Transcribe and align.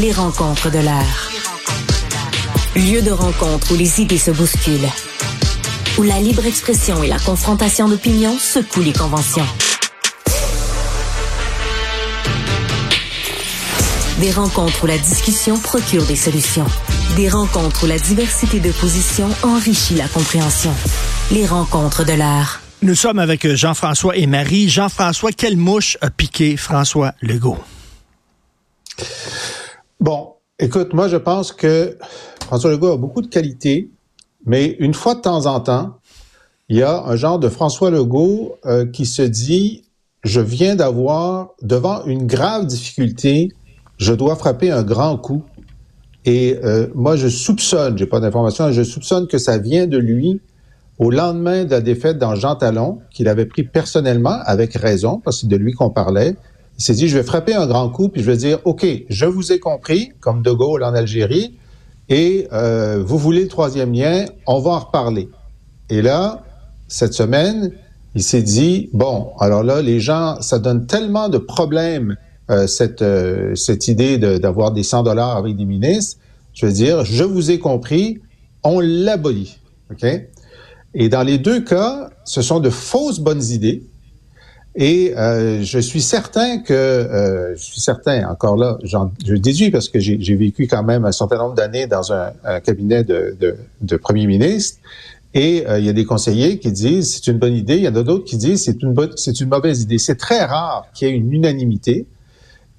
Les 0.00 0.12
rencontres 0.12 0.70
de 0.70 0.78
l'art. 0.78 1.30
Lieu 2.76 3.02
de 3.02 3.10
rencontre 3.10 3.72
où 3.72 3.76
les 3.76 4.00
idées 4.00 4.16
se 4.16 4.30
bousculent. 4.30 4.88
Où 5.98 6.04
la 6.04 6.20
libre 6.20 6.46
expression 6.46 7.02
et 7.02 7.08
la 7.08 7.18
confrontation 7.18 7.88
d'opinions 7.88 8.38
secouent 8.38 8.82
les 8.82 8.92
conventions. 8.92 9.46
Des 14.20 14.30
rencontres 14.30 14.84
où 14.84 14.86
la 14.86 14.98
discussion 14.98 15.58
procure 15.58 16.06
des 16.06 16.14
solutions. 16.14 16.66
Des 17.16 17.28
rencontres 17.28 17.82
où 17.82 17.86
la 17.88 17.98
diversité 17.98 18.60
de 18.60 18.70
positions 18.70 19.30
enrichit 19.42 19.96
la 19.96 20.06
compréhension. 20.06 20.72
Les 21.32 21.44
rencontres 21.44 22.04
de 22.04 22.12
l'art. 22.12 22.60
Nous 22.82 22.94
sommes 22.94 23.18
avec 23.18 23.52
Jean-François 23.52 24.16
et 24.16 24.28
Marie. 24.28 24.68
Jean-François, 24.68 25.32
quelle 25.32 25.56
mouche 25.56 25.98
a 26.00 26.10
piqué 26.10 26.56
François 26.56 27.14
Legault? 27.20 27.58
Bon, 30.00 30.34
écoute, 30.60 30.94
moi 30.94 31.08
je 31.08 31.16
pense 31.16 31.50
que 31.50 31.98
François 32.44 32.70
Legault 32.70 32.92
a 32.92 32.96
beaucoup 32.96 33.20
de 33.20 33.26
qualités, 33.26 33.90
mais 34.46 34.76
une 34.78 34.94
fois 34.94 35.16
de 35.16 35.20
temps 35.20 35.46
en 35.46 35.58
temps, 35.58 35.98
il 36.68 36.76
y 36.76 36.82
a 36.84 37.02
un 37.02 37.16
genre 37.16 37.40
de 37.40 37.48
François 37.48 37.90
Legault 37.90 38.56
euh, 38.64 38.86
qui 38.86 39.06
se 39.06 39.22
dit, 39.22 39.82
je 40.22 40.40
viens 40.40 40.76
d'avoir, 40.76 41.48
devant 41.62 42.04
une 42.04 42.28
grave 42.28 42.66
difficulté, 42.66 43.48
je 43.96 44.12
dois 44.12 44.36
frapper 44.36 44.70
un 44.70 44.84
grand 44.84 45.16
coup. 45.16 45.42
Et 46.24 46.58
euh, 46.62 46.86
moi, 46.94 47.16
je 47.16 47.26
soupçonne, 47.26 47.98
j'ai 47.98 48.06
pas 48.06 48.20
d'informations, 48.20 48.70
je 48.70 48.84
soupçonne 48.84 49.26
que 49.26 49.38
ça 49.38 49.58
vient 49.58 49.88
de 49.88 49.98
lui 49.98 50.40
au 50.98 51.10
lendemain 51.10 51.64
de 51.64 51.70
la 51.70 51.80
défaite 51.80 52.18
dans 52.18 52.36
Jean 52.36 52.54
Talon, 52.54 53.00
qu'il 53.10 53.26
avait 53.26 53.46
pris 53.46 53.64
personnellement, 53.64 54.38
avec 54.44 54.74
raison, 54.74 55.20
parce 55.24 55.38
que 55.38 55.40
c'est 55.42 55.48
de 55.48 55.56
lui 55.56 55.72
qu'on 55.72 55.90
parlait. 55.90 56.36
Il 56.78 56.84
s'est 56.84 56.94
dit, 56.94 57.08
je 57.08 57.18
vais 57.18 57.24
frapper 57.24 57.54
un 57.54 57.66
grand 57.66 57.88
coup, 57.90 58.08
puis 58.08 58.22
je 58.22 58.30
vais 58.30 58.36
dire, 58.36 58.60
OK, 58.64 58.86
je 59.08 59.26
vous 59.26 59.52
ai 59.52 59.58
compris, 59.58 60.12
comme 60.20 60.42
De 60.42 60.52
Gaulle 60.52 60.84
en 60.84 60.94
Algérie, 60.94 61.58
et 62.08 62.48
euh, 62.52 63.02
vous 63.04 63.18
voulez 63.18 63.42
le 63.42 63.48
troisième 63.48 63.92
lien, 63.92 64.26
on 64.46 64.60
va 64.60 64.70
en 64.70 64.78
reparler. 64.78 65.28
Et 65.90 66.02
là, 66.02 66.44
cette 66.86 67.14
semaine, 67.14 67.72
il 68.14 68.22
s'est 68.22 68.42
dit, 68.42 68.90
bon, 68.92 69.32
alors 69.40 69.62
là, 69.62 69.82
les 69.82 70.00
gens, 70.00 70.40
ça 70.40 70.58
donne 70.58 70.86
tellement 70.86 71.28
de 71.28 71.38
problèmes, 71.38 72.16
euh, 72.50 72.66
cette, 72.66 73.02
euh, 73.02 73.54
cette 73.54 73.88
idée 73.88 74.16
d'avoir 74.16 74.72
des 74.72 74.82
100 74.82 75.02
dollars 75.02 75.36
avec 75.36 75.56
des 75.56 75.66
ministres, 75.66 76.18
je 76.54 76.66
veux 76.66 76.72
dire, 76.72 77.04
je 77.04 77.24
vous 77.24 77.50
ai 77.50 77.58
compris, 77.58 78.20
on 78.62 78.80
l'abolit. 78.80 79.58
OK? 79.90 80.06
Et 80.94 81.08
dans 81.08 81.22
les 81.22 81.38
deux 81.38 81.60
cas, 81.60 82.10
ce 82.24 82.40
sont 82.40 82.60
de 82.60 82.70
fausses 82.70 83.20
bonnes 83.20 83.44
idées. 83.44 83.82
Et 84.74 85.14
euh, 85.16 85.62
je 85.62 85.78
suis 85.78 86.02
certain 86.02 86.58
que, 86.58 86.72
euh, 86.72 87.56
je 87.56 87.62
suis 87.62 87.80
certain, 87.80 88.28
encore 88.28 88.56
là, 88.56 88.78
je 88.84 89.34
déduis 89.34 89.70
parce 89.70 89.88
que 89.88 89.98
j'ai 89.98 90.36
vécu 90.36 90.68
quand 90.68 90.84
même 90.84 91.04
un 91.04 91.12
certain 91.12 91.38
nombre 91.38 91.54
d'années 91.54 91.86
dans 91.86 92.12
un, 92.12 92.32
cabinet 92.60 93.02
de, 93.02 93.36
de, 93.40 93.56
de, 93.80 93.96
premier 93.96 94.26
ministre, 94.26 94.78
et 95.34 95.64
euh, 95.66 95.78
il 95.78 95.84
y 95.84 95.88
a 95.88 95.92
des 95.92 96.04
conseillers 96.04 96.58
qui 96.58 96.70
disent 96.70 97.14
c'est 97.14 97.30
une 97.30 97.38
bonne 97.38 97.54
idée, 97.54 97.76
il 97.76 97.82
y 97.82 97.88
en 97.88 97.96
a 97.96 98.02
d'autres 98.02 98.24
qui 98.24 98.36
disent 98.36 98.64
c'est 98.64 98.82
une 98.82 98.94
bonne, 98.94 99.10
c'est 99.16 99.40
une 99.40 99.48
mauvaise 99.48 99.82
idée. 99.82 99.98
C'est 99.98 100.16
très 100.16 100.44
rare 100.44 100.86
qu'il 100.94 101.08
y 101.08 101.10
ait 101.10 101.14
une 101.14 101.32
unanimité, 101.32 102.06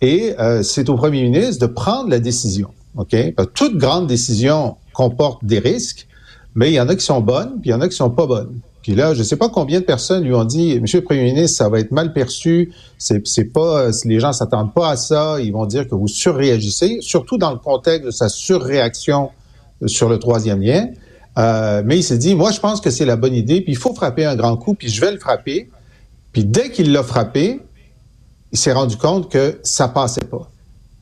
et 0.01 0.35
euh, 0.39 0.63
c'est 0.63 0.89
au 0.89 0.95
premier 0.95 1.23
ministre 1.23 1.67
de 1.67 1.71
prendre 1.71 2.09
la 2.09 2.19
décision. 2.19 2.69
Ok, 2.95 3.15
toute 3.53 3.77
grande 3.77 4.07
décision 4.07 4.77
comporte 4.93 5.43
des 5.45 5.59
risques 5.59 6.07
mais 6.55 6.71
il 6.71 6.73
y 6.73 6.79
en 6.81 6.89
a 6.89 6.95
qui 6.95 7.05
sont 7.05 7.21
bonnes, 7.21 7.61
puis 7.61 7.69
il 7.69 7.71
y 7.71 7.73
en 7.73 7.81
a 7.81 7.87
qui 7.87 7.95
sont 7.95 8.09
pas 8.09 8.25
bonnes. 8.25 8.59
Puis 8.89 8.97
là, 8.97 9.13
je 9.13 9.19
ne 9.19 9.23
sais 9.23 9.35
pas 9.35 9.49
combien 9.49 9.81
de 9.81 9.85
personnes 9.85 10.23
lui 10.23 10.33
ont 10.33 10.45
dit, 10.45 10.79
Monsieur 10.81 11.01
le 11.01 11.05
Premier 11.05 11.21
ministre, 11.21 11.55
ça 11.59 11.69
va 11.69 11.79
être 11.79 11.91
mal 11.91 12.11
perçu, 12.11 12.73
c'est, 12.97 13.53
pas, 13.53 13.89
les 14.03 14.19
gens 14.19 14.33
s'attendent 14.33 14.73
pas 14.73 14.89
à 14.89 14.95
ça, 14.95 15.39
ils 15.39 15.53
vont 15.53 15.67
dire 15.67 15.87
que 15.87 15.93
vous 15.93 16.07
surréagissez, 16.07 16.97
surtout 17.01 17.37
dans 17.37 17.51
le 17.51 17.59
contexte 17.59 18.03
de 18.07 18.09
sa 18.09 18.29
surréaction 18.29 19.29
sur 19.85 20.09
le 20.09 20.17
troisième 20.17 20.59
lien. 20.63 20.87
Euh, 21.37 21.83
mais 21.85 21.97
il 21.99 22.03
s'est 22.03 22.17
dit, 22.17 22.33
moi, 22.33 22.49
je 22.49 22.59
pense 22.59 22.81
que 22.81 22.89
c'est 22.89 23.05
la 23.05 23.15
bonne 23.15 23.35
idée, 23.35 23.61
puis 23.61 23.73
il 23.73 23.77
faut 23.77 23.93
frapper 23.93 24.25
un 24.25 24.35
grand 24.35 24.57
coup, 24.57 24.73
puis 24.73 24.89
je 24.89 24.99
vais 25.01 25.11
le 25.11 25.19
frapper. 25.19 25.69
Puis 26.31 26.43
dès 26.43 26.71
qu'il 26.71 26.91
l'a 26.91 27.03
frappé, 27.03 27.61
il 28.51 28.57
s'est 28.57 28.73
rendu 28.73 28.97
compte 28.97 29.29
que 29.29 29.59
ça 29.61 29.87
passait 29.87 30.21
pas. 30.21 30.49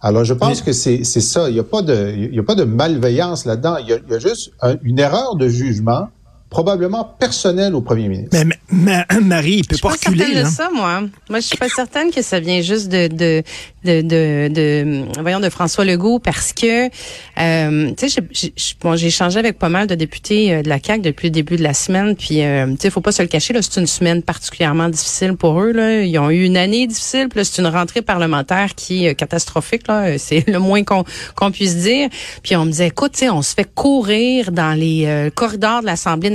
Alors, 0.01 0.25
je 0.25 0.33
pense 0.33 0.61
que 0.61 0.73
c'est 0.73 1.05
ça. 1.05 1.49
Il 1.49 1.53
n'y 1.53 1.59
a, 1.61 1.63
pas 1.63 1.81
de, 1.81 2.13
il 2.17 2.35
y 2.35 2.39
a 2.39 2.43
pas 2.43 2.55
de 2.55 2.65
malveillance 2.65 3.45
là-dedans. 3.45 3.77
Il, 3.77 3.87
y 3.87 4.13
a 4.13 4.19
juste 4.19 4.51
une 4.83 4.99
erreur 4.99 5.37
de 5.37 5.47
jugement 5.47 6.09
probablement 6.49 7.03
personnel 7.03 7.75
au 7.75 7.81
premier 7.81 8.07
ministre. 8.07 8.37
Mais, 8.71 9.05
Marie, 9.21 9.57
il 9.57 9.67
peut 9.67 9.77
pas 9.81 9.89
reculer. 9.89 10.17
Je 10.17 10.23
suis 10.23 10.33
pas 10.33 10.33
certaine 10.33 10.43
de 10.43 10.49
ça, 10.49 10.69
moi. 10.73 11.01
Moi, 11.29 11.39
je 11.39 11.45
suis 11.45 11.57
pas 11.57 11.69
certaine 11.69 12.11
que 12.11 12.21
ça 12.21 12.39
vient 12.39 12.61
juste 12.61 12.89
de 12.89 13.07
de 13.07 13.43
de 13.83 14.01
de, 14.01 14.47
de 14.53 15.21
voyons 15.21 15.39
de 15.39 15.49
François 15.49 15.85
Legault 15.85 16.19
parce 16.19 16.53
que 16.53 16.87
euh, 16.87 17.91
tu 17.97 18.09
sais, 18.09 18.23
j'ai 18.33 18.75
bon, 18.81 18.95
j'ai 18.95 19.07
échangé 19.07 19.39
avec 19.39 19.59
pas 19.59 19.69
mal 19.69 19.87
de 19.87 19.95
députés 19.95 20.53
euh, 20.53 20.61
de 20.61 20.69
la 20.69 20.79
CAC 20.79 21.01
depuis 21.01 21.27
le 21.27 21.31
début 21.31 21.57
de 21.57 21.63
la 21.63 21.73
semaine, 21.73 22.15
puis 22.15 22.43
euh, 22.43 22.67
tu 22.71 22.77
sais, 22.79 22.89
faut 22.89 23.01
pas 23.01 23.11
se 23.11 23.21
le 23.21 23.27
cacher 23.27 23.53
là, 23.53 23.61
c'est 23.61 23.79
une 23.79 23.87
semaine 23.87 24.23
particulièrement 24.23 24.89
difficile 24.89 25.35
pour 25.35 25.61
eux 25.61 25.71
là. 25.71 26.01
Ils 26.01 26.17
ont 26.17 26.29
eu 26.29 26.45
une 26.45 26.57
année 26.57 26.87
difficile, 26.87 27.27
puis 27.29 27.43
c'est 27.43 27.61
une 27.61 27.67
rentrée 27.67 28.01
parlementaire 28.01 28.75
qui 28.75 29.05
est 29.05 29.15
catastrophique 29.15 29.87
là. 29.87 30.17
C'est 30.17 30.47
le 30.47 30.59
moins 30.59 30.83
qu'on 30.83 31.03
qu'on 31.35 31.51
puisse 31.51 31.75
dire. 31.77 32.09
Puis 32.43 32.55
on 32.55 32.65
me 32.65 32.71
disait, 32.71 32.87
écoute, 32.87 33.13
tu 33.13 33.19
sais, 33.19 33.29
on 33.29 33.41
se 33.41 33.53
fait 33.53 33.67
courir 33.73 34.51
dans 34.51 34.77
les 34.77 35.29
corridors 35.35 35.81
de 35.81 35.85
l'Assemblée 35.85 36.29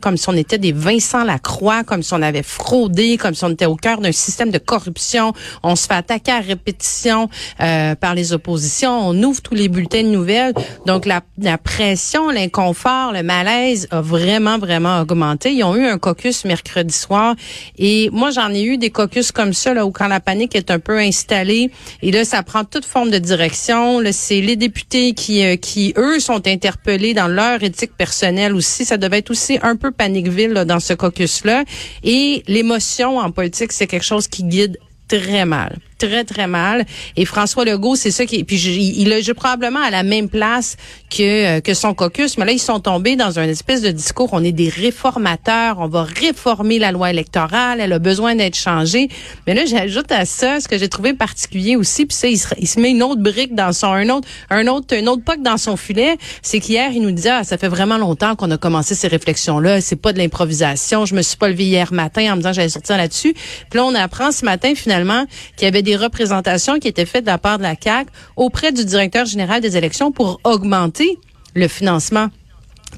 comme 0.00 0.16
si 0.16 0.28
on 0.28 0.36
était 0.36 0.58
des 0.58 0.72
Vincent 0.72 1.24
Lacroix, 1.24 1.84
comme 1.84 2.02
si 2.02 2.12
on 2.14 2.22
avait 2.22 2.42
fraudé, 2.42 3.16
comme 3.16 3.34
si 3.34 3.44
on 3.44 3.50
était 3.50 3.66
au 3.66 3.76
cœur 3.76 4.00
d'un 4.00 4.12
système 4.12 4.50
de 4.50 4.58
corruption. 4.58 5.32
On 5.62 5.76
se 5.76 5.86
fait 5.86 5.94
attaquer 5.94 6.32
à 6.32 6.40
répétition 6.40 7.28
euh, 7.60 7.94
par 7.94 8.14
les 8.14 8.32
oppositions. 8.32 9.08
On 9.08 9.22
ouvre 9.22 9.42
tous 9.42 9.54
les 9.54 9.68
bulletins 9.68 10.02
de 10.02 10.08
nouvelles. 10.08 10.54
Donc 10.86 11.06
la, 11.06 11.22
la 11.38 11.58
pression, 11.58 12.30
l'inconfort, 12.30 13.12
le 13.12 13.22
malaise 13.22 13.88
a 13.90 14.00
vraiment, 14.00 14.58
vraiment 14.58 15.00
augmenté. 15.00 15.52
Ils 15.52 15.64
ont 15.64 15.76
eu 15.76 15.86
un 15.86 15.98
caucus 15.98 16.44
mercredi 16.44 16.94
soir 16.94 17.34
et 17.78 18.10
moi 18.12 18.30
j'en 18.30 18.50
ai 18.50 18.62
eu 18.62 18.78
des 18.78 18.90
caucus 18.90 19.32
comme 19.32 19.52
ça 19.52 19.74
là 19.74 19.86
où 19.86 19.90
quand 19.90 20.08
la 20.08 20.20
panique 20.20 20.54
est 20.54 20.70
un 20.70 20.78
peu 20.78 20.98
installée 20.98 21.70
et 22.02 22.10
là 22.10 22.24
ça 22.24 22.42
prend 22.42 22.64
toute 22.64 22.84
forme 22.84 23.10
de 23.10 23.18
direction. 23.18 24.00
Là 24.00 24.12
c'est 24.12 24.40
les 24.40 24.56
députés 24.56 25.14
qui 25.14 25.44
euh, 25.44 25.56
qui 25.56 25.94
eux 25.96 26.20
sont 26.20 26.46
interpellés 26.46 27.14
dans 27.14 27.28
leur 27.28 27.62
éthique 27.62 27.96
personnelle 27.96 28.54
aussi. 28.54 28.84
Ça 28.84 28.96
devait 28.96 29.18
être 29.18 29.30
aussi 29.30 29.41
c'est 29.42 29.60
un 29.62 29.76
peu 29.76 29.90
paniqueville 29.90 30.52
là, 30.52 30.64
dans 30.64 30.80
ce 30.80 30.94
caucus-là. 30.94 31.64
Et 32.04 32.42
l'émotion 32.46 33.18
en 33.18 33.30
politique, 33.30 33.72
c'est 33.72 33.86
quelque 33.86 34.04
chose 34.04 34.28
qui 34.28 34.44
guide 34.44 34.78
très 35.08 35.44
mal 35.44 35.78
très, 36.08 36.24
très 36.24 36.46
mal. 36.46 36.84
Et 37.16 37.24
François 37.24 37.64
Legault, 37.64 37.96
c'est 37.96 38.10
ça 38.10 38.26
qui... 38.26 38.44
Puis 38.44 38.56
il 38.56 39.12
est 39.12 39.34
probablement 39.34 39.80
à 39.80 39.90
la 39.90 40.02
même 40.02 40.28
place 40.28 40.76
que, 41.10 41.58
euh, 41.58 41.60
que 41.60 41.74
son 41.74 41.94
caucus, 41.94 42.38
mais 42.38 42.44
là, 42.44 42.52
ils 42.52 42.58
sont 42.58 42.80
tombés 42.80 43.16
dans 43.16 43.38
un 43.38 43.44
espèce 43.44 43.82
de 43.82 43.90
discours, 43.90 44.30
on 44.32 44.42
est 44.42 44.52
des 44.52 44.68
réformateurs, 44.68 45.76
on 45.78 45.86
va 45.86 46.02
réformer 46.02 46.78
la 46.78 46.90
loi 46.92 47.10
électorale, 47.10 47.80
elle 47.80 47.92
a 47.92 47.98
besoin 47.98 48.34
d'être 48.34 48.56
changée. 48.56 49.08
Mais 49.46 49.54
là, 49.54 49.64
j'ajoute 49.64 50.10
à 50.10 50.24
ça 50.24 50.60
ce 50.60 50.68
que 50.68 50.78
j'ai 50.78 50.88
trouvé 50.88 51.14
particulier 51.14 51.76
aussi, 51.76 52.06
puis 52.06 52.16
ça, 52.16 52.28
il 52.28 52.38
se, 52.38 52.80
met 52.80 52.90
une 52.90 53.02
autre 53.02 53.20
brique 53.20 53.54
dans 53.54 53.72
son... 53.72 53.92
un 53.92 54.08
autre 54.08 54.28
un 54.50 54.66
autre 54.66 54.96
un 54.96 55.06
autre 55.06 55.22
poc 55.24 55.42
dans 55.42 55.56
son 55.56 55.76
filet, 55.76 56.16
c'est 56.42 56.60
qu'hier, 56.60 56.90
il 56.92 57.02
nous 57.02 57.12
disait, 57.12 57.30
ah, 57.30 57.44
ça 57.44 57.58
fait 57.58 57.68
vraiment 57.68 57.98
longtemps 57.98 58.34
qu'on 58.34 58.50
a 58.50 58.56
commencé 58.56 58.94
ces 58.94 59.08
réflexions-là, 59.08 59.80
c'est 59.80 59.96
pas 59.96 60.12
de 60.12 60.18
l'improvisation, 60.18 61.06
je 61.06 61.14
me 61.14 61.22
suis 61.22 61.36
pas 61.36 61.48
levé 61.48 61.64
hier 61.64 61.92
matin 61.92 62.32
en 62.32 62.36
me 62.36 62.40
disant 62.40 62.52
j'allais 62.52 62.68
sortir 62.68 62.96
là-dessus. 62.96 63.34
Puis 63.70 63.78
là, 63.78 63.84
on 63.84 63.94
apprend 63.94 64.32
ce 64.32 64.44
matin, 64.44 64.74
finalement, 64.74 65.26
qu'il 65.56 65.66
y 65.66 65.68
avait 65.68 65.82
des 65.82 65.91
représentations 65.96 66.78
qui 66.78 66.88
étaient 66.88 67.06
faites 67.06 67.24
de 67.24 67.30
la 67.30 67.38
part 67.38 67.58
de 67.58 67.62
la 67.62 67.76
CAC 67.76 68.08
auprès 68.36 68.72
du 68.72 68.84
directeur 68.84 69.24
général 69.26 69.60
des 69.60 69.76
élections 69.76 70.12
pour 70.12 70.40
augmenter 70.44 71.18
le 71.54 71.68
financement 71.68 72.28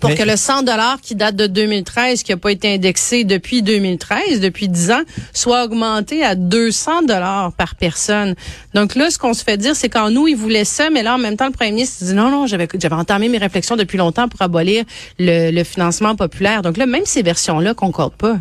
pour 0.00 0.14
que 0.14 0.22
le 0.22 0.36
100 0.36 0.62
dollars 0.62 1.00
qui 1.00 1.14
date 1.14 1.36
de 1.36 1.46
2013, 1.46 2.22
qui 2.22 2.32
n'a 2.32 2.36
pas 2.36 2.50
été 2.50 2.74
indexé 2.74 3.24
depuis 3.24 3.62
2013, 3.62 4.40
depuis 4.40 4.68
10 4.68 4.90
ans, 4.90 5.02
soit 5.32 5.64
augmenté 5.64 6.24
à 6.24 6.34
200 6.34 7.02
dollars 7.02 7.52
par 7.52 7.74
personne. 7.74 8.34
Donc 8.74 8.94
là, 8.94 9.10
ce 9.10 9.18
qu'on 9.18 9.34
se 9.34 9.44
fait 9.44 9.56
dire, 9.56 9.76
c'est 9.76 9.88
qu'en 9.88 10.10
nous, 10.10 10.28
ils 10.28 10.36
voulaient 10.36 10.64
ça, 10.64 10.90
mais 10.90 11.02
là, 11.02 11.14
en 11.14 11.18
même 11.18 11.36
temps, 11.36 11.46
le 11.46 11.52
premier 11.52 11.72
ministre 11.72 12.04
dit 12.04 12.14
non, 12.14 12.30
non, 12.30 12.46
j'avais, 12.46 12.68
j'avais 12.74 12.94
entamé 12.94 13.28
mes 13.28 13.38
réflexions 13.38 13.76
depuis 13.76 13.98
longtemps 13.98 14.28
pour 14.28 14.42
abolir 14.42 14.84
le, 15.18 15.50
le 15.50 15.64
financement 15.64 16.16
populaire. 16.16 16.62
Donc 16.62 16.76
là, 16.76 16.86
même 16.86 17.06
ces 17.06 17.22
versions-là 17.22 17.74
concordent 17.74 18.14
pas. 18.14 18.38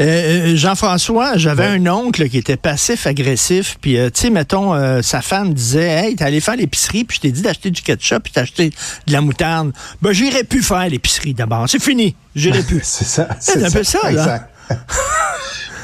Euh, 0.00 0.04
euh, 0.52 0.56
Jean-François, 0.56 1.36
j'avais 1.36 1.64
un 1.64 1.86
oncle 1.86 2.28
qui 2.28 2.38
était 2.38 2.56
passif-agressif, 2.56 3.78
puis 3.80 3.98
euh, 3.98 4.10
tu 4.10 4.22
sais, 4.22 4.30
mettons, 4.30 5.02
sa 5.02 5.20
femme 5.20 5.54
disait, 5.54 5.88
hey, 5.88 6.16
t'es 6.16 6.24
allé 6.24 6.40
faire 6.40 6.56
l'épicerie, 6.56 7.04
puis 7.04 7.16
je 7.16 7.20
t'ai 7.22 7.32
dit 7.32 7.42
d'acheter 7.42 7.70
du 7.70 7.82
ketchup, 7.82 8.24
puis 8.24 8.32
acheté 8.36 8.70
de 9.06 9.12
la 9.12 9.20
moutarde. 9.20 9.72
Ben, 10.02 10.12
j'irais 10.12 10.44
plus 10.44 10.62
faire 10.62 10.88
l'épicerie 10.88 11.34
d'abord. 11.34 11.68
C'est 11.68 11.82
fini. 11.82 12.14
J'irai 12.34 12.62
plus. 12.62 12.80
c'est 12.84 13.04
ça. 13.04 13.28
C'est 13.40 13.64
un 13.64 13.70
peu 13.70 13.84
ça, 13.84 14.10
là. 14.10 14.48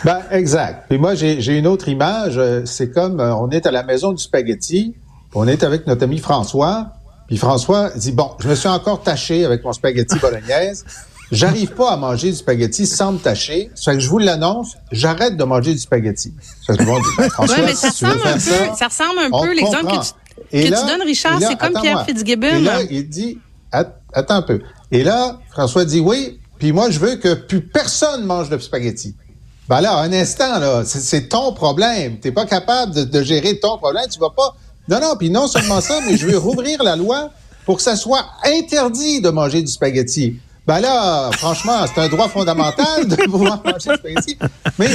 ben, 0.05 0.20
exact. 0.31 0.85
Puis 0.88 0.99
moi, 0.99 1.14
j'ai 1.14 1.58
une 1.58 1.67
autre 1.67 1.88
image. 1.88 2.41
C'est 2.64 2.91
comme, 2.91 3.20
on 3.20 3.50
est 3.50 3.67
à 3.67 3.70
la 3.70 3.82
maison 3.82 4.12
du 4.12 4.23
spaghetti, 4.23 4.94
on 5.35 5.49
est 5.49 5.62
avec 5.62 5.87
notre 5.87 6.05
ami 6.05 6.19
François, 6.19 6.93
puis 7.26 7.37
François 7.37 7.91
dit, 7.97 8.12
bon, 8.12 8.31
je 8.41 8.49
me 8.49 8.55
suis 8.55 8.69
encore 8.69 9.03
taché 9.03 9.44
avec 9.44 9.64
mon 9.64 9.73
spaghetti 9.73 10.19
bolognaise. 10.19 10.85
J'arrive 11.32 11.73
pas 11.73 11.93
à 11.93 11.96
manger 11.96 12.31
du 12.31 12.37
spaghetti 12.37 12.87
sans 12.87 13.12
me 13.12 13.19
tâcher. 13.19 13.70
Ça 13.75 13.94
que 13.94 14.00
je 14.00 14.08
vous 14.08 14.19
l'annonce, 14.19 14.76
j'arrête 14.93 15.37
de 15.37 15.44
manger 15.44 15.73
du 15.73 15.81
spaghetti. 15.81 16.32
Ça 16.64 16.76
que 16.76 16.84
ben, 16.84 17.00
mais 17.64 17.75
ça, 17.75 17.88
ressemble 17.88 18.20
un 18.25 18.34
peu, 18.34 18.76
ça, 18.76 18.87
ressemble 18.87 19.19
un 19.19 19.40
peu 19.43 19.52
l'exemple 19.52 19.87
que 19.87 20.05
tu 20.05 20.12
que 20.52 20.64
tu 20.64 20.70
donnes, 20.70 21.02
Richard, 21.02 21.40
c'est 21.40 21.56
comme 21.56 21.81
Pierre 21.81 22.05
Fitzgibbon. 22.05 22.46
Et 22.46 22.61
là, 22.61 22.82
il 22.88 23.08
dit, 23.08 23.38
attends 23.73 24.37
un 24.37 24.43
peu. 24.43 24.61
Et 24.93 25.02
là, 25.02 25.40
François 25.50 25.84
dit 25.84 26.00
oui, 26.00 26.38
puis 26.58 26.73
moi, 26.73 26.90
je 26.90 26.99
veux 26.99 27.17
que 27.17 27.34
plus 27.34 27.61
personne 27.61 28.25
mange 28.25 28.49
de 28.49 28.58
spaghetti. 28.58 29.14
Ben 29.69 29.81
là, 29.81 29.99
un 29.99 30.12
instant, 30.12 30.61
là, 30.61 30.84
c'est 30.84 31.29
ton 31.29 31.52
problème. 31.52 32.20
T'es 32.20 32.31
pas 32.31 32.46
capable 32.46 32.94
de, 32.94 33.02
de, 33.02 33.22
gérer 33.25 33.58
ton 33.58 33.79
problème. 33.79 34.05
Tu 34.08 34.20
vas 34.20 34.31
pas. 34.31 34.55
Non, 34.88 35.00
non, 35.00 35.17
puis 35.19 35.29
non 35.29 35.49
seulement 35.49 35.81
ça, 35.81 35.99
mais 36.06 36.17
je 36.17 36.26
veux 36.29 36.38
rouvrir 36.38 36.84
la 36.84 36.94
loi 36.94 37.31
pour 37.64 37.79
que 37.79 37.82
ça 37.82 37.96
soit 37.96 38.25
interdit 38.44 39.20
de 39.20 39.29
manger 39.29 39.62
du 39.62 39.70
spaghetti. 39.72 40.38
Ben 40.66 40.80
là, 40.80 41.30
franchement, 41.32 41.84
c'est 41.86 42.00
un 42.00 42.08
droit 42.08 42.28
fondamental 42.28 43.06
de 43.06 43.14
pouvoir 43.30 43.62
manger 43.64 43.96
spaghetti. 43.96 44.36
Mais 44.78 44.88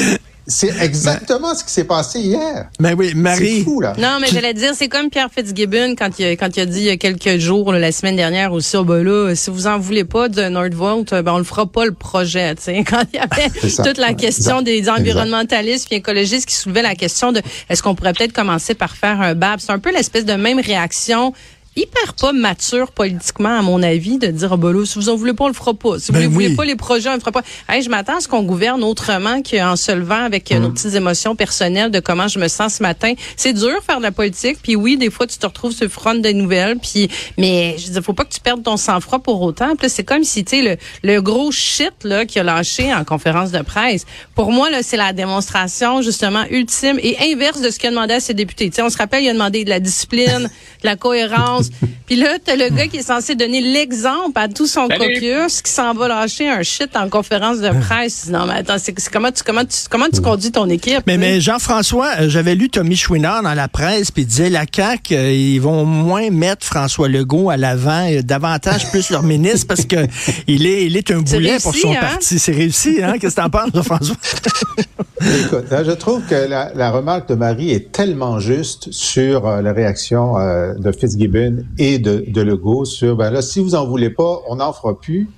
c'est 0.45 0.75
exactement 0.81 1.56
ce 1.56 1.63
qui 1.63 1.71
s'est 1.71 1.85
passé 1.85 2.19
hier. 2.19 2.68
Mais 2.79 2.94
oui, 2.94 3.13
Marie. 3.15 3.59
C'est 3.59 3.63
fou, 3.63 3.79
là. 3.79 3.94
Non, 3.97 4.18
mais 4.19 4.27
j'allais 4.27 4.53
dire, 4.53 4.73
c'est 4.75 4.89
comme 4.89 5.09
Pierre 5.09 5.29
Fitzgibbon 5.33 5.95
quand 5.95 6.19
il, 6.19 6.25
a, 6.25 6.31
quand 6.31 6.57
il 6.57 6.59
a 6.59 6.65
dit 6.65 6.79
il 6.79 6.85
y 6.85 6.89
a 6.89 6.97
quelques 6.97 7.38
jours, 7.38 7.71
la 7.71 7.91
semaine 7.94 8.18
dernière 8.18 8.51
aussi, 8.51 8.75
oh, 8.75 8.83
ben 8.83 9.01
là, 9.01 9.33
si 9.33 9.50
vous 9.50 9.68
en 9.68 9.79
voulez 9.79 10.03
pas 10.03 10.27
de 10.27 10.50
Nordvolt, 10.50 11.09
ben 11.13 11.31
on 11.31 11.38
le 11.38 11.45
fera 11.45 11.65
pas 11.68 11.85
le 11.85 11.94
projet, 11.94 12.53
tu 12.56 12.63
sais. 12.63 12.83
Quand 12.88 13.03
il 13.13 13.17
y 13.17 13.19
avait 13.19 13.50
toute 13.50 13.97
la 13.97 14.13
question 14.13 14.62
des 14.62 14.89
environnementalistes 14.89 15.88
et 15.91 15.95
écologistes 15.95 16.47
qui 16.47 16.56
soulevaient 16.56 16.81
la 16.81 16.95
question 16.95 17.31
de 17.31 17.41
est-ce 17.69 17.81
qu'on 17.81 17.95
pourrait 17.95 18.13
peut-être 18.13 18.33
commencer 18.33 18.74
par 18.74 18.95
faire 18.97 19.21
un 19.21 19.35
BAB? 19.35 19.59
C'est 19.59 19.71
un 19.71 19.79
peu 19.79 19.94
l'espèce 19.94 20.25
de 20.25 20.33
même 20.33 20.59
réaction 20.59 21.33
hyper 21.75 22.13
pas 22.15 22.33
mature 22.33 22.91
politiquement, 22.91 23.57
à 23.57 23.62
mon 23.62 23.81
avis, 23.81 24.18
de 24.18 24.27
dire, 24.27 24.51
oh, 24.51 24.57
ben 24.57 24.73
là, 24.73 24.85
si 24.85 25.00
vous 25.00 25.09
en 25.09 25.15
voulez 25.15 25.33
pas, 25.33 25.45
on 25.45 25.47
le 25.47 25.53
fera 25.53 25.73
pas. 25.73 26.00
Si 26.00 26.12
vous 26.12 26.18
ne 26.18 26.23
ben 26.23 26.31
voulez 26.31 26.56
pas 26.56 26.65
les 26.65 26.75
projets, 26.75 27.09
on 27.09 27.13
le 27.13 27.19
fera 27.19 27.31
pas. 27.31 27.44
Hey, 27.69 27.81
je 27.81 27.89
m'attends 27.89 28.18
à 28.18 28.19
ce 28.19 28.27
qu'on 28.27 28.44
gouverne 28.44 28.83
autrement 28.83 29.41
qu'en 29.41 29.75
se 29.77 29.91
levant 29.91 30.23
avec 30.23 30.51
euh, 30.51 30.59
nos 30.59 30.69
mm. 30.69 30.73
petites 30.73 30.95
émotions 30.95 31.35
personnelles 31.35 31.91
de 31.91 32.00
comment 32.01 32.27
je 32.27 32.39
me 32.39 32.50
sens 32.50 32.75
ce 32.75 32.83
matin. 32.83 33.13
C'est 33.38 33.53
dur 33.53 33.71
faire 33.85 34.00
de 34.00 34.03
la 34.03 34.12
politique, 34.12 34.57
puis 34.62 34.75
oui, 34.75 34.97
des 34.97 35.09
fois, 35.09 35.27
tu 35.27 35.38
te 35.38 35.45
retrouves 35.45 35.71
sur 35.71 35.85
le 35.85 35.89
front 35.89 36.15
des 36.15 36.33
nouvelles, 36.33 36.77
puis, 36.77 37.09
mais 37.38 37.75
je 37.77 37.89
dis, 37.89 38.01
faut 38.01 38.13
pas 38.13 38.25
que 38.25 38.33
tu 38.33 38.41
perdes 38.41 38.63
ton 38.63 38.75
sang-froid 38.75 39.19
pour 39.19 39.41
autant. 39.41 39.75
Puis 39.77 39.89
c'est 39.89 40.03
comme 40.03 40.24
si, 40.24 40.44
tu 40.44 40.57
sais, 40.57 40.62
le, 40.62 40.77
le 41.03 41.21
gros 41.21 41.51
shit, 41.51 41.94
là, 42.03 42.25
qu'il 42.25 42.41
a 42.41 42.44
lâché 42.44 42.94
en 42.94 43.06
conférence 43.06 43.51
de 43.51 43.62
presse. 43.62 44.06
Pour 44.35 44.51
moi, 44.51 44.69
là, 44.69 44.83
c'est 44.83 44.97
la 44.97 45.13
démonstration, 45.13 46.01
justement, 46.01 46.44
ultime 46.50 47.00
et 47.01 47.15
inverse 47.31 47.62
de 47.62 47.69
ce 47.69 47.79
qu'il 47.79 47.88
a 47.88 47.91
demandé 47.91 48.15
à 48.15 48.19
ses 48.19 48.33
députés. 48.33 48.69
Tu 48.69 48.75
sais, 48.75 48.81
on 48.81 48.89
se 48.89 48.97
rappelle, 48.97 49.24
il 49.24 49.29
a 49.29 49.33
demandé 49.33 49.63
de 49.63 49.69
la 49.69 49.79
discipline, 49.79 50.50
de 50.81 50.85
la 50.85 50.95
cohérence, 50.95 51.61
Puis 52.06 52.16
là, 52.16 52.38
t'as 52.44 52.56
le 52.56 52.69
gars 52.69 52.88
qui 52.88 52.98
est 52.98 53.04
censé 53.04 53.36
donner 53.36 53.62
l'exemple 53.62 54.38
à 54.40 54.48
tout 54.48 54.68
son 54.68 54.88
caucus 54.88 55.62
qui 55.62 55.72
s'en 55.72 55.94
va 55.94 56.08
lâcher 56.08 56.50
un 56.50 56.63
shit 56.63 56.96
en 56.96 57.10
conférence 57.10 57.60
de 57.60 57.69
presse. 57.80 58.28
Non, 58.30 58.46
mais 58.46 58.56
attends, 58.56 58.78
c'est 58.78 58.94
comment 59.10 59.31
tu 59.31 59.44
comment 59.44 59.66
tu 59.66 59.78
comment 59.90 60.10
tu 60.12 60.22
conduis 60.22 60.52
ton 60.52 60.69
équipe 60.69 61.02
Mais 61.08 61.18
mais 61.18 61.42
Jean-François, 61.42 62.10
euh, 62.22 62.30
j'avais 62.30 62.56
lu 62.56 62.69
Tommy 62.69 62.96
Chouinard 62.96 63.44
dans 63.44 63.54
la 63.54 63.68
presse 63.68 64.12
puis 64.12 64.24
il 64.24 64.28
disait 64.28 64.50
la 64.50 64.66
CAQ, 64.72 65.16
euh, 65.16 65.31
ils 65.31 65.60
vont 65.60 65.86
moins 65.86 66.30
mettre 66.30 66.66
François 66.66 67.08
Legault 67.08 67.50
à 67.50 67.58
l'avant, 67.58 68.08
euh, 68.12 68.22
davantage 68.22 68.90
plus 68.92 69.10
leur 69.10 69.24
ministre 69.24 69.68
parce 69.68 69.86
que 69.86 70.08
il 70.48 70.66
est 70.66 70.86
il 70.86 70.98
est 70.98 71.12
un 71.12 71.22
boulet 71.22 71.58
pour 71.62 71.75
son 71.75 71.92
hein? 71.92 71.98
parti. 72.00 72.40
C'est 72.40 72.52
réussi, 72.52 73.00
hein? 73.04 73.13
Qu'est-ce 73.19 73.36
que 73.36 73.42
t'en 73.42 73.50
penses, 73.50 73.69
Jean-François? 73.74 74.16
Écoute, 75.46 75.66
je 75.69 75.92
trouve 75.92 76.24
que 76.24 76.34
la, 76.34 76.72
la, 76.74 76.90
remarque 76.90 77.30
de 77.30 77.36
Marie 77.36 77.69
est 77.69 77.92
tellement 77.92 78.40
juste 78.40 78.92
sur 78.92 79.44
la 79.46 79.72
réaction 79.72 80.34
de 80.80 80.92
Fitzgibbon 80.92 81.50
et 81.77 82.00
de, 82.00 82.25
de 82.27 82.42
Legault 82.42 82.86
sur, 82.86 83.15
ben 83.15 83.31
là, 83.31 83.42
si 83.42 83.59
vous 83.59 83.75
en 83.75 83.88
voulez 83.88 84.09
pas, 84.09 84.42
on 84.48 84.57
n'en 84.57 84.74
fera 84.74 85.00
plus. 85.00 85.30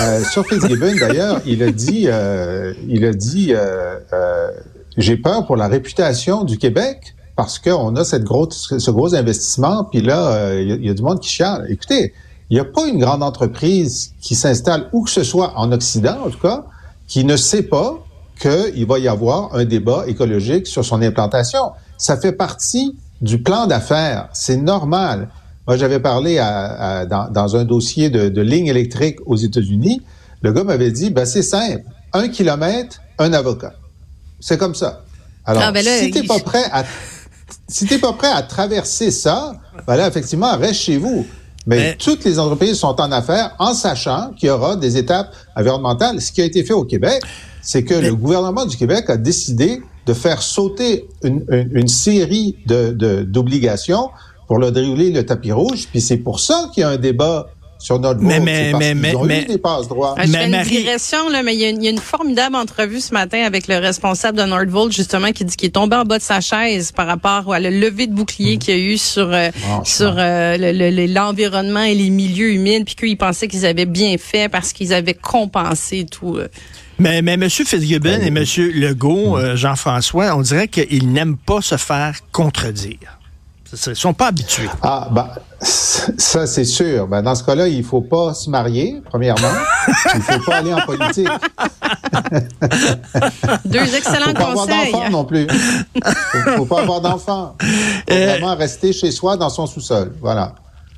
Euh, 0.00 0.22
sur 0.24 0.46
Fitzgibbon, 0.46 0.94
d'ailleurs, 1.00 1.40
il 1.46 1.62
a 1.62 1.70
dit, 1.70 2.04
euh, 2.06 2.72
il 2.86 3.04
a 3.04 3.12
dit, 3.12 3.52
euh, 3.52 4.50
j'ai 4.96 5.16
peur 5.16 5.46
pour 5.46 5.56
la 5.56 5.68
réputation 5.68 6.44
du 6.44 6.58
Québec 6.58 7.14
parce 7.36 7.58
qu'on 7.58 7.94
a 7.96 8.04
cette 8.04 8.24
grosse, 8.24 8.74
ce 8.78 8.90
gros 8.90 9.14
investissement, 9.14 9.84
puis 9.84 10.00
là, 10.00 10.54
il 10.54 10.84
y, 10.84 10.90
a 10.90 10.94
du 10.94 11.02
monde 11.02 11.20
qui 11.20 11.28
chiale. 11.28 11.66
Écoutez, 11.68 12.12
il 12.50 12.54
n'y 12.54 12.60
a 12.60 12.64
pas 12.64 12.86
une 12.88 12.98
grande 12.98 13.22
entreprise 13.22 14.12
qui 14.20 14.34
s'installe 14.34 14.88
où 14.92 15.04
que 15.04 15.10
ce 15.10 15.22
soit 15.22 15.52
en 15.56 15.70
Occident, 15.70 16.18
en 16.26 16.30
tout 16.30 16.40
cas, 16.40 16.64
qui 17.06 17.24
ne 17.24 17.36
sait 17.36 17.62
pas 17.62 18.04
qu'il 18.40 18.86
va 18.86 18.98
y 18.98 19.06
avoir 19.06 19.54
un 19.54 19.64
débat 19.64 20.04
écologique 20.08 20.66
sur 20.66 20.84
son 20.84 21.00
implantation. 21.00 21.72
Ça 21.96 22.16
fait 22.16 22.32
partie 22.32 22.96
du 23.20 23.40
plan 23.42 23.66
d'affaires. 23.66 24.28
C'est 24.32 24.56
normal. 24.56 25.28
Moi, 25.68 25.76
j'avais 25.76 26.00
parlé 26.00 26.38
à, 26.38 27.04
dans, 27.04 27.30
dans, 27.30 27.56
un 27.56 27.66
dossier 27.66 28.08
de, 28.08 28.30
de 28.30 28.40
ligne 28.40 28.68
électrique 28.68 29.18
aux 29.26 29.36
États-Unis. 29.36 30.00
Le 30.40 30.50
gars 30.50 30.64
m'avait 30.64 30.90
dit, 30.90 31.10
ben, 31.10 31.26
c'est 31.26 31.42
simple. 31.42 31.82
Un 32.14 32.28
kilomètre, 32.28 33.02
un 33.18 33.34
avocat. 33.34 33.74
C'est 34.40 34.56
comme 34.56 34.74
ça. 34.74 35.04
Alors, 35.44 35.64
ah, 35.66 35.72
ben 35.72 35.84
si 35.84 36.10
t'es 36.10 36.22
pas 36.22 36.38
prêt 36.44 36.64
à, 36.72 36.84
si 37.68 37.84
t'es 37.84 37.98
pas 37.98 38.14
prêt 38.14 38.32
à 38.32 38.42
traverser 38.42 39.10
ça, 39.10 39.52
ben 39.86 39.96
là, 39.96 40.08
effectivement, 40.08 40.56
reste 40.56 40.80
chez 40.80 40.96
vous. 40.96 41.26
Mais, 41.66 41.96
toutes 41.96 42.24
les 42.24 42.38
entreprises 42.38 42.78
sont 42.78 42.98
en 42.98 43.12
affaires 43.12 43.54
en 43.58 43.74
sachant 43.74 44.30
qu'il 44.38 44.48
y 44.48 44.50
aura 44.50 44.74
des 44.74 44.96
étapes 44.96 45.34
environnementales. 45.54 46.18
Ce 46.22 46.32
qui 46.32 46.40
a 46.40 46.46
été 46.46 46.64
fait 46.64 46.72
au 46.72 46.84
Québec, 46.84 47.22
c'est 47.60 47.84
que 47.84 47.92
le 47.92 48.14
gouvernement 48.14 48.64
du 48.64 48.74
Québec 48.78 49.10
a 49.10 49.18
décidé 49.18 49.82
de 50.06 50.14
faire 50.14 50.40
sauter 50.40 51.06
une, 51.22 51.44
une, 51.50 51.76
une 51.76 51.88
série 51.88 52.56
d'obligations 52.64 54.06
de, 54.06 54.12
pour 54.48 54.58
le 54.58 54.72
dérouler 54.72 55.10
le 55.10 55.24
tapis 55.24 55.52
rouge. 55.52 55.86
Puis 55.90 56.00
c'est 56.00 56.16
pour 56.16 56.40
ça 56.40 56.70
qu'il 56.74 56.80
y 56.80 56.84
a 56.84 56.88
un 56.88 56.96
débat 56.96 57.48
sur 57.78 58.00
notre 58.00 58.20
mais, 58.20 58.40
mais, 58.40 58.72
mais, 58.76 58.94
mais, 58.94 59.14
ont 59.14 59.24
mais, 59.24 59.42
eu 59.42 59.46
des 59.46 59.58
passe 59.58 59.86
droits. 59.86 60.16
Ah, 60.18 60.26
je 60.26 60.32
fais 60.32 60.46
une 60.46 60.62
digression, 60.62 61.28
là, 61.28 61.44
mais 61.44 61.54
il 61.54 61.60
y, 61.60 61.64
a 61.64 61.68
une, 61.68 61.80
il 61.80 61.84
y, 61.84 61.88
a 61.88 61.90
une 61.90 62.00
formidable 62.00 62.56
entrevue 62.56 63.00
ce 63.00 63.14
matin 63.14 63.44
avec 63.44 63.68
le 63.68 63.76
responsable 63.76 64.36
de 64.36 64.42
Nordvolt, 64.42 64.92
justement, 64.92 65.30
qui 65.30 65.44
dit 65.44 65.56
qu'il 65.56 65.68
est 65.68 65.72
tombé 65.72 65.94
en 65.94 66.04
bas 66.04 66.18
de 66.18 66.22
sa 66.22 66.40
chaise 66.40 66.90
par 66.90 67.06
rapport 67.06 67.52
à 67.52 67.60
le 67.60 67.70
lever 67.70 68.08
de 68.08 68.14
bouclier 68.14 68.56
mmh. 68.56 68.58
qu'il 68.58 68.76
y 68.76 68.80
a 68.80 68.80
eu 68.80 68.98
sur, 68.98 69.32
euh, 69.32 69.50
sur 69.84 70.12
euh, 70.18 71.06
l'environnement 71.06 71.82
et 71.82 71.94
les 71.94 72.10
milieux 72.10 72.52
humides, 72.52 72.84
puis 72.84 72.96
qu'il 72.96 73.16
pensait 73.16 73.46
qu'ils 73.46 73.64
avaient 73.64 73.86
bien 73.86 74.16
fait 74.18 74.48
parce 74.48 74.72
qu'ils 74.72 74.92
avaient 74.92 75.14
compensé 75.14 76.04
tout. 76.04 76.36
Euh. 76.36 76.48
Mais, 76.98 77.22
mais 77.22 77.34
M. 77.34 77.48
Fitzgibbon 77.48 78.18
ben, 78.18 78.22
et 78.22 78.26
M. 78.26 78.44
Legault, 78.74 79.36
mmh. 79.36 79.54
Jean-François, 79.54 80.36
on 80.36 80.42
dirait 80.42 80.66
qu'ils 80.66 81.12
n'aiment 81.12 81.36
pas 81.36 81.60
se 81.62 81.76
faire 81.76 82.16
contredire. 82.32 83.17
Ils 83.72 83.90
ne 83.90 83.94
sont 83.94 84.14
pas 84.14 84.28
habitués. 84.28 84.68
Ah, 84.82 85.08
ben, 85.10 85.28
ça, 85.60 86.46
c'est 86.46 86.64
sûr. 86.64 87.06
Ben, 87.06 87.20
dans 87.22 87.34
ce 87.34 87.44
cas-là, 87.44 87.68
il 87.68 87.78
ne 87.78 87.82
faut 87.82 88.00
pas 88.00 88.32
se 88.32 88.48
marier, 88.48 89.02
premièrement. 89.04 89.52
il 90.14 90.18
ne 90.18 90.22
faut 90.22 90.40
pas 90.40 90.56
aller 90.56 90.72
en 90.72 90.80
politique. 90.80 91.28
Deux 93.66 93.94
excellents 93.94 94.26
faut 94.28 94.32
pas 94.32 94.52
conseils. 94.52 94.74
avoir 94.74 94.92
d'enfants 94.92 95.10
non 95.10 95.24
plus. 95.24 95.46
Il 95.94 96.40
ne 96.46 96.56
faut 96.56 96.66
pas 96.66 96.80
avoir 96.80 97.00
d'enfants. 97.00 97.56
Il 97.62 98.14
faut 98.14 98.14
vraiment 98.14 98.56
rester 98.56 98.92
chez 98.92 99.10
soi 99.10 99.36
dans 99.36 99.50
son 99.50 99.66
sous-sol. 99.66 100.12
Voilà. 100.20 100.54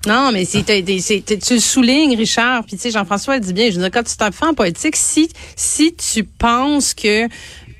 Non, 0.07 0.31
mais 0.33 0.47
c'est, 0.47 0.65
tu 0.65 1.55
le 1.55 1.61
soulignes, 1.61 2.17
Richard. 2.17 2.65
Puis 2.65 2.77
tu 2.77 2.83
sais, 2.83 2.91
Jean-François 2.91 3.39
dit 3.39 3.53
bien. 3.53 3.71
Je 3.71 3.77
veux 3.77 3.83
dire, 3.83 3.91
quand 3.91 4.03
tu 4.03 4.17
t'en 4.17 4.33
fais 4.33 4.47
en 4.47 4.55
politique, 4.55 4.97
si 4.97 5.29
si 5.57 5.95
tu 5.95 6.25
penses 6.25 6.95
que 6.95 7.29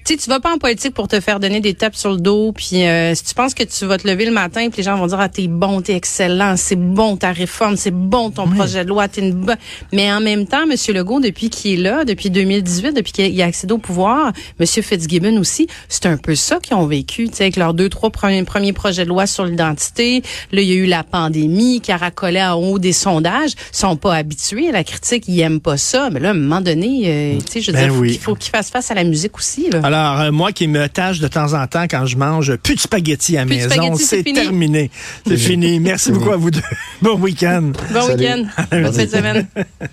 tu 0.05 0.15
sais, 0.15 0.17
tu 0.19 0.31
vas 0.31 0.41
pas 0.41 0.55
en 0.55 0.59
politique 0.59 0.95
pour 0.95 1.09
te 1.09 1.21
faire 1.21 1.41
donner 1.41 1.61
des 1.61 1.75
tapes 1.75 1.95
sur 1.95 2.13
le 2.13 2.19
dos, 2.19 2.53
puis 2.53 2.85
euh, 2.85 3.15
si 3.15 3.25
tu 3.25 3.35
penses 3.35 3.55
que 3.55 3.63
tu 3.65 3.85
vas 3.85 3.99
te 3.99 4.09
lever 4.09 4.25
le 4.25 4.33
matin, 4.33 4.69
puis 4.71 4.79
les 4.79 4.83
gens 4.83 4.97
vont 4.97 5.07
dire 5.07 5.21
ah 5.21 5.29
t'es 5.29 5.47
bon, 5.47 5.83
t'es 5.83 5.95
excellent, 5.95 6.57
c'est 6.57 6.77
bon 6.77 7.17
ta 7.17 7.33
réforme, 7.33 7.77
c'est 7.77 7.91
bon 7.91 8.31
ton 8.31 8.49
projet 8.49 8.85
de 8.85 8.89
loi, 8.89 9.09
t'es 9.09 9.21
une 9.21 9.33
bonne. 9.33 9.59
Mais 9.93 10.11
en 10.13 10.21
même 10.21 10.47
temps, 10.47 10.67
Monsieur 10.67 10.95
Legault, 10.95 11.21
depuis 11.21 11.51
qu'il 11.51 11.73
est 11.73 11.83
là, 11.83 12.05
depuis 12.05 12.31
2018, 12.31 12.93
depuis 12.93 13.13
qu'il 13.13 13.43
a 13.43 13.45
accédé 13.45 13.75
au 13.75 13.79
pouvoir, 13.79 14.33
Monsieur 14.59 14.83
Fitzgibbon 14.83 15.37
aussi, 15.37 15.67
c'est 15.89 16.07
un 16.07 16.17
peu 16.17 16.35
ça 16.35 16.59
qu'ils 16.59 16.77
ont 16.77 16.87
vécu, 16.87 17.29
tu 17.29 17.37
sais, 17.37 17.45
avec 17.45 17.57
leurs 17.57 17.75
deux 17.75 17.89
trois 17.89 18.11
premiers, 18.11 18.45
premiers 18.45 18.73
projets 18.73 19.05
de 19.05 19.09
loi 19.09 19.27
sur 19.27 19.45
l'identité. 19.45 20.23
Là, 20.53 20.63
il 20.63 20.69
y 20.69 20.73
a 20.73 20.77
eu 20.77 20.87
la 20.87 21.05
pandémie 21.05 21.81
qui 21.81 21.93
a 21.93 21.97
racolé 21.97 22.43
en 22.43 22.55
haut 22.55 22.79
des 22.79 22.93
sondages. 22.93 23.53
Ils 23.73 23.77
sont 23.77 23.97
pas 23.97 24.15
habitués 24.15 24.69
à 24.71 24.73
la 24.73 24.85
critique, 24.85 25.25
ils 25.29 25.41
aiment 25.41 25.61
pas 25.61 25.77
ça. 25.77 26.09
Mais 26.11 26.21
là, 26.21 26.29
à 26.29 26.33
un 26.33 26.35
moment 26.35 26.61
donné, 26.61 27.03
euh, 27.07 27.39
tu 27.39 27.53
sais, 27.53 27.61
je 27.61 27.71
veux 27.71 27.77
ben 27.77 27.93
dire, 27.93 28.05
il 28.05 28.19
faut 28.19 28.35
qu'ils 28.35 28.51
fassent 28.51 28.71
face 28.71 28.91
à 28.91 28.95
la 28.95 29.05
musique 29.05 29.37
aussi. 29.37 29.71
Là. 29.71 29.81
Alors, 29.93 30.21
euh, 30.21 30.31
moi 30.31 30.53
qui 30.53 30.69
me 30.69 30.89
tâche 30.89 31.19
de 31.19 31.27
temps 31.27 31.53
en 31.53 31.67
temps 31.67 31.87
quand 31.91 32.07
je 32.07 32.17
mange 32.17 32.55
plus 32.57 32.77
de 32.77 32.81
spaghettis 32.81 33.37
à 33.37 33.41
la 33.41 33.47
maison, 33.47 33.97
c'est 33.97 34.23
terminé. 34.23 34.89
C'est 35.27 35.37
fini. 35.37 35.81
Merci 35.81 36.13
beaucoup 36.13 36.31
à 36.31 36.37
vous 36.37 36.53
deux. 36.53 36.61
Bon 37.03 37.19
week-end. 37.19 37.73
Bon 37.93 38.07
week-end. 38.07 38.45
Bonne 38.71 39.09
semaine. 39.09 39.49